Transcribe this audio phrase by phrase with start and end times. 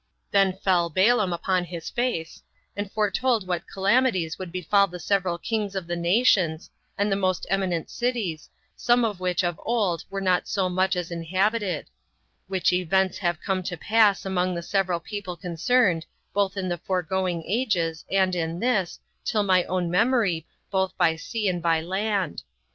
[0.33, 2.41] 9 Then fell Balaam upon his face,
[2.75, 7.45] and foretold what calamities would befall the several kings of the nations, and the most
[7.51, 11.85] eminent cities, some of which of old were not so much as inhabited;
[12.47, 17.43] which events have come to pass among the several people concerned, both in the foregoing
[17.45, 22.41] ages, and in this, till my own memory, both by sea and by land.